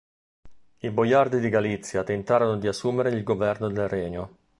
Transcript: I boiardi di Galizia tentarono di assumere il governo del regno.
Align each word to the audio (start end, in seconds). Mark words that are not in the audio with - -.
I 0.79 0.89
boiardi 0.89 1.39
di 1.39 1.47
Galizia 1.49 2.03
tentarono 2.03 2.57
di 2.57 2.67
assumere 2.67 3.09
il 3.11 3.21
governo 3.21 3.69
del 3.69 3.87
regno. 3.87 4.35